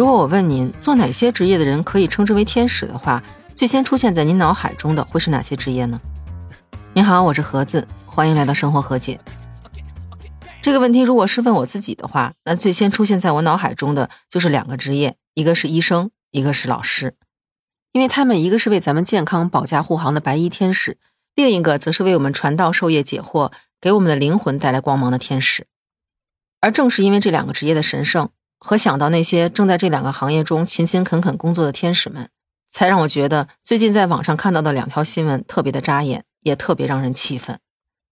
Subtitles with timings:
[0.00, 3.22] 如果我问您做哪些职业的人可以称之为天使的话，
[3.54, 6.00] 最先出现在您脑海中的会是哪些职业呢？
[6.94, 9.20] 您好，我是盒子，欢迎来到生活和解。
[10.62, 17.14] 这个问题如果是问我自己的话，那最先出现在我脑海中的就是两个职业，一个是医生，一个是老师，
[17.92, 20.96] 因为他们一个是为咱们健康保驾护航的白衣天使，
[21.34, 25.66] 另一个则是为我们传道授业解惑，给我们的灵魂带来光芒的天使。
[26.62, 28.30] 而正是因为这两个职业的神圣。
[28.60, 32.28] 和想到那些正在这两个行业中勤勤恳恳工作的天使们，
[32.68, 37.58] 才让我觉得最近在网上看到的两条新闻特别的扎眼，也特别让人气愤。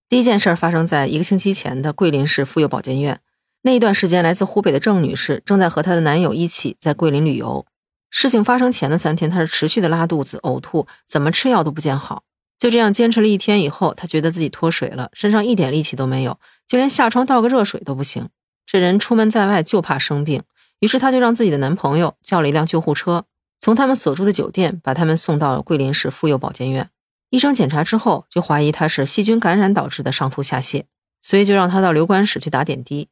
[0.09, 3.21] 第一件事发生在一个星期前的桂林市妇幼保健院。
[3.63, 7.67] 那一段时间，来自湖北的郑女士正在和她的男友一起在桂林旅游。
[8.09, 12.23] 事情发生前的三天，她是持续的拉肚子、呕吐，怎么吃药都不见好。
[12.59, 18.29] 就这样坚持了一天以后，她觉得自己脱水了，身上一点力气都没有，就连下床倒个热水都不行。
[18.71, 20.43] 这人出门在外就怕生病，
[20.81, 23.25] 于是她就让自己的男朋友叫了一辆救护车，
[23.59, 26.91] 从他们所住的酒店把他们送到了桂林市妇幼保健院。
[27.31, 30.85] 医生检查之后就怀疑她是细菌感染导致的上吐下泻，
[31.23, 33.09] 所以就让她到留观室去打点滴。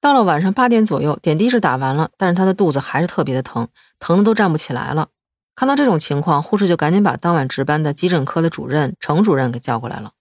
[0.00, 3.66] 到了晚上八点左右，点滴是打完了，但是她的肚子还是特别的疼，
[3.98, 5.08] 疼的都站不起来了。
[5.56, 10.12] 看到这种情况，护士就赶紧把当晚值班的急诊科的主任程主任给叫过来了。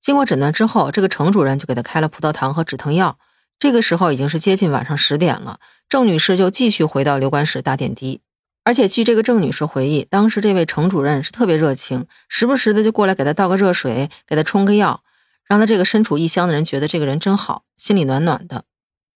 [0.00, 3.18] 经过诊断之后，这个程主任就给她开了葡萄糖和止疼药。
[3.58, 8.20] 这个时候已经是接近晚上十点了，郑女士就继续回到留观室打点滴。
[8.64, 15.02] 而且据这个郑女士回忆，当时这位程主任是特别热情，时不时的就过来给她倒个热水，给她冲个药，
[15.46, 18.64] 让她这个身处异乡的人觉得这个人真好，心里暖暖的。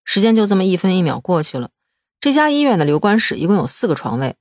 [0.05, 1.71] 时间就这么一分一秒过去了。
[2.21, 4.37] 这家医院的留观室一共有四个床位，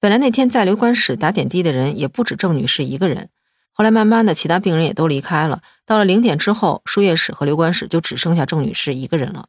[0.00, 3.28] 本来那天在留观室打点滴的人也不止郑女士一个人。
[3.76, 5.60] 后来慢慢的，其他病人也都离开了。
[5.84, 9.48] 到了零点之后，输液室和留观室就只剩下郑女士一个人了。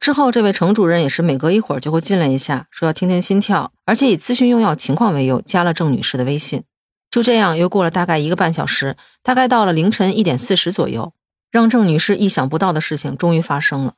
[0.00, 6.64] 之后，这位程主任也是每隔一会儿就会进来一下，说要听听心跳，而且以咨询用药情况为由，加了郑女士的微信。
[7.10, 11.12] 就这样，又过了大概一个半小时，大概到了凌晨一点四十左右，
[11.50, 13.94] 让郑女士意想不到的事情终于发生了。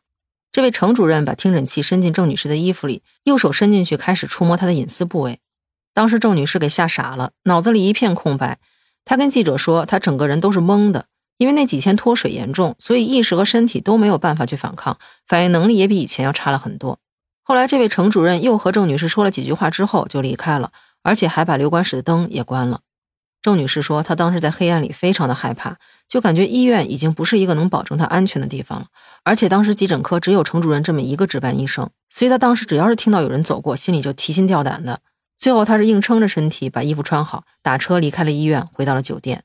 [0.51, 5.39] 这位程主任把听诊器伸进郑女士的衣服里，右手伸进去开始触摸她的隐私部位。
[5.95, 8.59] 当时郑女士给吓傻了，脑子里一片空白。
[9.11, 11.07] 他跟记者说，他整个人都是懵的，
[11.37, 17.01] 因为那几天脱水严重，所以意识和身体都没有办法去反抗，反应能力也比以前要差了很多。
[17.43, 20.71] 后来，这位程主任又和郑女士说了几句话之后就离开了，
[21.03, 22.83] 而且还把留观室的灯也关了。
[23.43, 25.79] 郑女士说，她当时在黑暗里非常的害怕，
[26.09, 28.87] 就感觉医院已经不是一个能保证她安全的地方了。
[29.25, 35.01] 而且当时急诊科只有程主任这么一个值班医生，所以她当时只要是听到有人走过，心里就提心吊胆的。
[35.41, 39.43] 最后，他是硬撑着身体把衣服穿好，打车离开了医院，回到了酒店。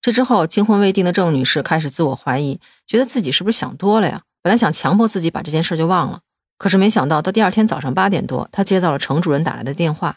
[0.00, 4.22] 这之后，惊魂未定的郑女士开始自我怀疑，觉得自己是不是想多了呀？
[4.42, 6.22] 本来想强迫自己把这件事就忘了，
[6.58, 10.16] 可是没想到，到第二天早上八点多，她接到了程主任打来的电话。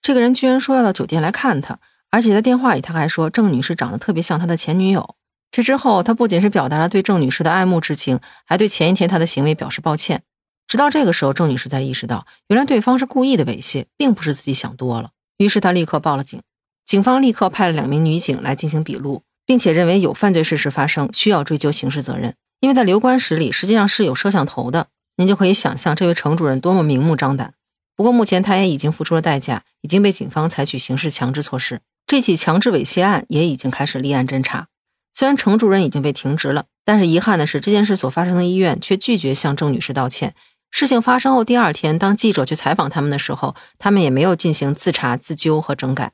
[0.00, 1.78] 这个人居然说要到酒店来看她，
[2.10, 5.16] 而且在电话里他还说郑女士长得特别像他的前女友。
[5.50, 10.22] 这之后，他不仅是表达了对郑女士的爱慕之情，还对前一天他的行为表示抱歉。
[10.66, 15.10] 直到这个时候，郑女士才意识到，原来对方是故意的猥亵，并不是自己想多了。
[15.38, 16.42] 于是她立刻报了警，
[16.84, 22.34] 警方立刻派了两名女警来进行笔录，并且认为有犯罪事实发生，需要追究刑事责任。
[22.60, 27.54] 因为在留观室里实际上是有摄像头的，您就可以想象这位程主任多么明目张胆。
[27.94, 31.80] 不过目前他也已经付出了代价，已经被警方采取刑事强制措施。
[32.06, 34.68] 这起强制猥亵案也已经开始立案侦查。
[35.12, 40.34] 虽然程主任已经被停职了，但是遗憾的是，这件事所发生的医院却拒绝向郑女士道歉。
[40.70, 46.12] 事情发生后第二天，当记者去采访他们的时候，他们也没有进行自查、自纠和整改。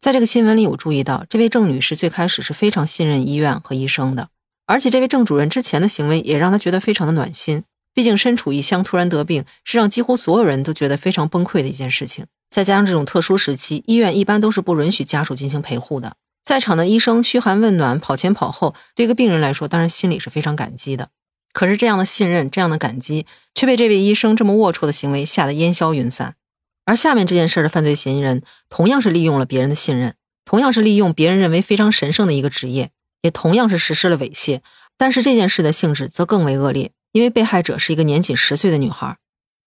[0.00, 4.28] 在这个新闻里，我注意到这位郑女士最开始是非常信任医院和医生的，
[4.66, 7.62] 而且这位郑主任之前的行为也让她觉得非常的暖心。
[7.94, 12.26] 毕竟身处异乡突然得病，是让几乎所有人都觉得非常崩溃的一件事情。
[12.50, 16.16] 再加上这种特殊时期，医院一般都是不允许家属进行陪护的。
[16.42, 21.10] 在场的医生嘘寒问暖、跑前跑后，对一个病人来说，当然心里是非常感激的。
[21.52, 26.36] 可是这样的信任，这样的感激，却被这位医生这么龌龊的行为吓得烟消云散。
[26.84, 30.14] 而下面这件事的犯罪嫌疑人，同样是利用了别人的信任，
[30.44, 32.90] 同样是利用别人认为非常神圣的一个职业，
[33.20, 34.60] 也同样是实施了猥亵。
[34.96, 39.18] 但是这件事的性质则更为恶劣，因为被害者是一个年仅十岁的女孩。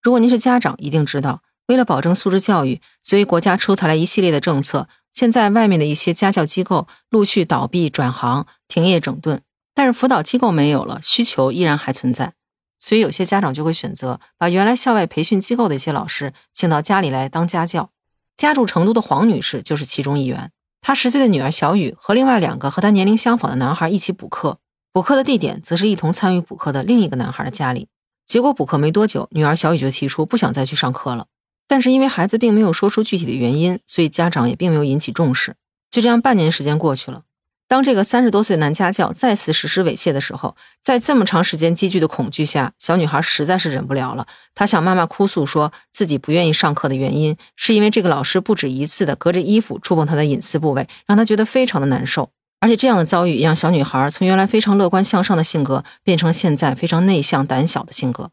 [0.01, 4.87] 如果您是家长，一定知道，为了保证素质教育，所以国家出台了一系列的政策。
[5.13, 9.41] 现在外面的一些家教机构陆续倒闭、转行、停业整顿。
[9.75, 12.33] 但是辅导机构没有了，需求依然还存在，
[12.79, 17.91] 所以有些家长就会选择把原来校外培训机构的一些老师请到家里来当家教。
[18.37, 20.51] 家住成都的黄女士就是其中一员。
[20.81, 24.59] 她十岁的女儿小雨和另外两个和她年龄相仿的男孩一起补课，
[24.91, 27.87] 补课的地点则是一同参与补课的另一个男孩的家里。
[28.25, 31.27] 结果补课没多久，女儿小雨就提出不想再去上课了。
[31.67, 35.55] 但是因为孩子并没有说出具体的原因，所以家长也并没有引起重视。
[35.89, 37.23] 就这样，半年时间过去了。
[37.67, 44.27] 当这个三十多岁男家教再次实施猥亵的时候，在这么长时间积聚的恐惧下，小女孩实在是忍不了了。
[44.53, 52.29] 她向妈妈哭诉，说自己不愿意上课的原因，是因为这个老师不止一次的隔着衣服触碰她的隐私部位，让她觉得非常的难受。
[52.59, 58.29] 而且这样的遭遇，让小女孩从原来非常乐观向上的性格，变成现在非常内向胆小的性格。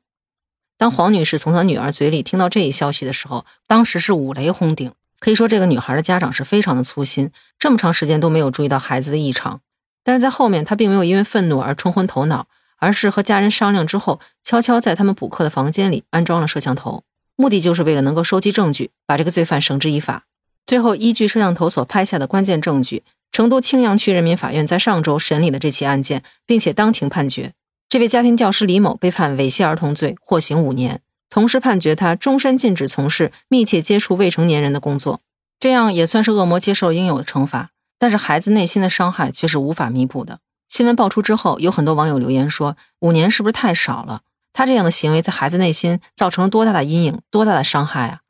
[0.77, 4.93] 当黄女士从她女儿嘴里听到这一消息的时候，当时是五雷轰顶。
[5.23, 9.61] 可以说，这个女孩的家长是非常的粗心，这么长时间都没有注意到孩子的异常。
[10.03, 12.49] 但是在后面，她并没有因为愤怒而冲昏头脑，
[12.79, 17.05] 而是和家人商量之后，悄悄在他们补课的房间里安装了摄像头，
[17.37, 20.25] 目的就是为了能够收集证据，把这个罪犯绳之以法。
[20.67, 27.53] 最后，依据摄像头所拍下的关键证据，成都青羊区人民法院在上周审理了这起案件，并且当庭判决，
[27.89, 31.01] 这位家庭教师李某被判猥亵儿童罪，获刑五年。
[31.33, 35.23] 同时判决他终身禁止从事密切接触未成年人的工作，
[35.59, 37.71] 这样也算是恶魔接受应有的惩罚。
[37.99, 40.41] 但是孩子内心的伤害却是无法弥补的。
[40.69, 44.21] 新闻爆出之后，有很多网友留言说：“五年是不是太少了？
[44.53, 48.21] 他这样的行为在孩子内心造成了多大的阴影，多大的伤害啊！”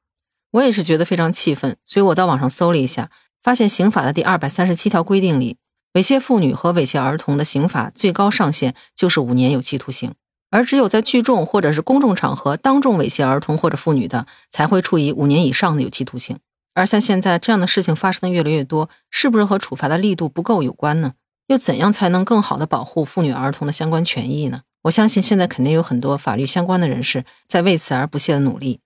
[0.53, 3.11] 我也是觉得非常气愤，所以我到网上搜了一下，
[3.43, 5.57] 发现刑法的第二百三十七条规定里，
[5.95, 10.15] 猥亵妇女和猥亵儿童的刑法最高上限就是五年有期徒刑。
[10.53, 16.39] 而只有在聚众或者是公众场合当众猥亵儿童或者妇女的，才会处以五年以上的有期徒刑。
[16.75, 21.15] 而像现在这样的事情发生的越来越多，是不是和处罚的力度不够有关呢？
[21.49, 24.61] 又怎样才能更好的保护妇女儿童的相关权益呢？
[24.83, 28.81] 我相信现在肯定有很多法律相关的人士在为此而不懈的努力。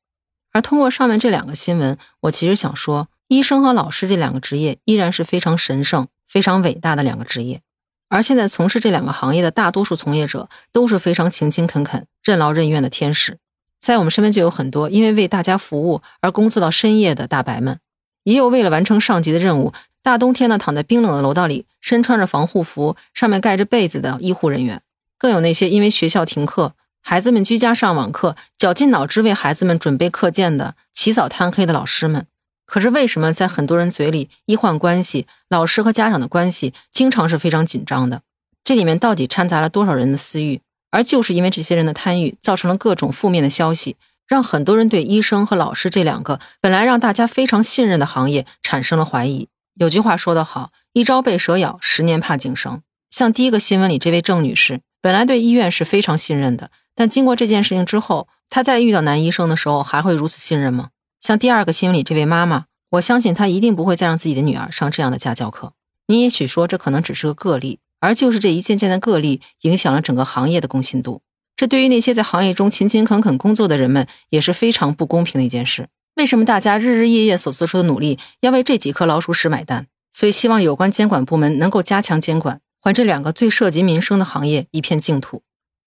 [0.53, 7.61] 而通过上面这两个新闻，我其实想说，医生和老师这两个职业依然是非常神圣、非常伟大的两个职业。
[8.09, 13.39] 而现在从事这两个行业的大多数从业者都是非常勤勤恳恳、任劳任怨的天使，
[13.79, 17.81] 在我们身边就有很多因为为大家服务而工作到深夜的大白们，
[18.23, 19.73] 也有为了完成上级的任务，
[20.03, 24.83] 大冬天呢躺在冰冷的楼道里，身穿着防护服、上面盖着被子的医护人员，
[25.19, 32.27] 更有那些因为学校停课、孩子们居家上网课，绞尽脑汁为孩子们准备课件的起早贪黑的老师们。
[32.67, 38.23] 可是为什么在很多人嘴里，医患关系、老师和家长的关系经常是非常紧张的？
[38.65, 40.61] 这里面到底掺杂了多少人的私欲？
[40.91, 43.97] 而就是因为这些人的贪欲，造成了各种负面的消息，
[44.27, 49.49] 让很多人对医生和老师这两个本来让大家非常信任的行业产生了怀疑。
[49.75, 60.89] 有句话说得好：“一朝被蛇咬，十年怕井绳。”像第一个新闻里这位郑女士，本来对医院是非常信任的，但经过这件事情之后，她在遇到男医生的时候还会如此信任吗？
[61.21, 65.73] 像第二个新闻里这位妈妈，我相信她一定不会再让自己的女儿上这样的家教课。
[66.07, 71.23] 你也许说这可能只是个个例，而就是这一件件的个例影响了整个行业的公信度。
[71.57, 75.89] 这对于那些在行业中勤勤恳恳工作的人们也是非常不公平的一件事。
[76.17, 79.87] 为什么大家日日夜夜所做出的努力要为这几颗老鼠屎买单？
[80.13, 85.43] 所以希望有关监管部门能够加强监管，还这两个最涉及民生的行业一片净土。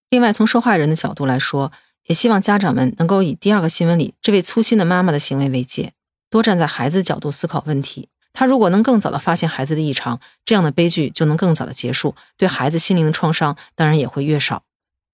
[0.09, 1.71] 另外，从受害人的角度来说，
[2.09, 5.93] 也希望家长们能够以第二个新闻里这位粗心的妈妈的行为为戒，
[6.31, 8.09] 多站在孩子角度思考问题。
[8.33, 14.63] 他如果能更早的发现孩子的异常，这样的悲剧就能更早的结束，对孩子心灵的创伤当然也会越少。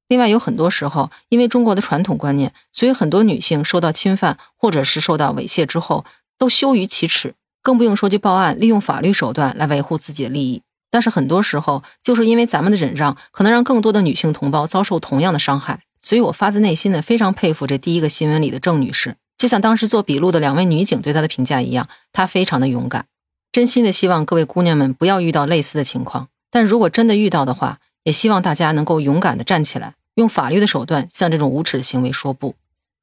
[0.07, 6.05] 另外，有很多时候，因为中国的传统观念，所以很多女性受到侵犯或者是受到猥亵之后，
[6.37, 10.61] 都羞于启齿，更不用说去报案，利用法律手段来维护自己的利益。
[10.89, 15.81] 但是很多时候，就是因为咱们的忍让，可能让更多的女性同胞遭受同样的伤害。
[16.05, 23.07] 所以我发自内心的非常佩服这第一个新闻里的郑女士，就像当时做笔录的两位女警对她的评价一样，她非常的勇敢。
[23.51, 32.53] 真心的希望各位姑娘们不要遇到类似的情况，但如果真的遇到的话，也希望大家能够勇敢的站起来，用法律的手段向这种无耻的行为说不。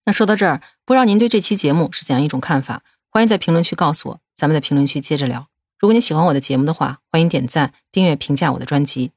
[0.04, 2.84] 那说到这儿，不知道您对这期节目是怎样一种看法？
[3.10, 5.48] 欢迎在评论区告诉我，咱们在评论区接着聊。
[5.80, 9.10] 如果你喜欢我的节目的话，欢迎点赞、订阅、评价我的专辑。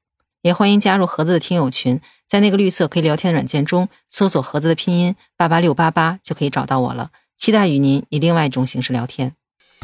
[0.46, 7.10] 也欢迎加入盒子的听友群，在那个绿色可以聊天的软件中搜索盒子的拼音八八六八八就可以找到我了。
[7.36, 9.34] 期待与您以另外一种形式聊天。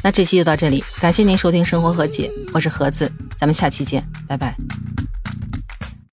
[0.04, 4.56] 那这期就到这里，感谢您收听生活和解，我是盒子，咱们下期见，拜拜。